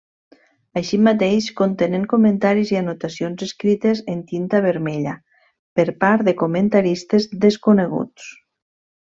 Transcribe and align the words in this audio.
Així 0.79 0.97
mateix 1.07 1.49
contenen 1.59 2.07
comentaris 2.13 2.71
i 2.75 2.79
anotacions 2.79 3.43
escrites 3.49 4.01
en 4.15 4.25
tinta 4.33 4.63
vermella 4.67 5.15
per 5.81 5.87
part 6.07 6.27
de 6.31 6.35
comentaristes 6.41 7.29
desconeguts. 7.47 8.29